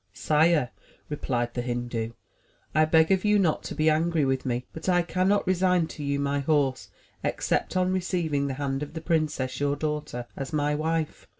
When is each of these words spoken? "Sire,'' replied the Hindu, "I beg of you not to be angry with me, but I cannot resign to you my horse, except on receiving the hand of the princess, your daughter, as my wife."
"Sire,'' 0.15 0.71
replied 1.09 1.53
the 1.53 1.61
Hindu, 1.61 2.13
"I 2.73 2.85
beg 2.85 3.11
of 3.11 3.23
you 3.23 3.37
not 3.37 3.61
to 3.65 3.75
be 3.75 3.87
angry 3.87 4.25
with 4.25 4.47
me, 4.47 4.65
but 4.73 4.89
I 4.89 5.03
cannot 5.03 5.45
resign 5.45 5.85
to 5.89 6.03
you 6.03 6.19
my 6.19 6.39
horse, 6.39 6.89
except 7.23 7.77
on 7.77 7.93
receiving 7.93 8.47
the 8.47 8.55
hand 8.55 8.81
of 8.81 8.95
the 8.95 9.01
princess, 9.01 9.59
your 9.59 9.75
daughter, 9.75 10.25
as 10.35 10.51
my 10.51 10.73
wife." 10.73 11.27